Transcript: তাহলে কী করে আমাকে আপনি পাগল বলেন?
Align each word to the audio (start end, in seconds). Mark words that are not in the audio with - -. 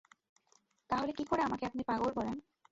তাহলে 0.89 1.11
কী 1.13 1.23
করে 1.23 1.41
আমাকে 1.41 1.63
আপনি 1.65 1.81
পাগল 1.83 2.09
বলেন? 2.13 2.37